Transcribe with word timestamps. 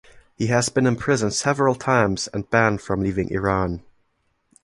He 0.33 0.47
has 0.47 0.67
been 0.69 0.87
imprisoned 0.87 1.35
several 1.35 1.75
times 1.75 2.27
and 2.33 2.49
banned 2.49 2.81
from 2.81 3.01
leaving 3.01 3.29
Iran. 3.29 3.83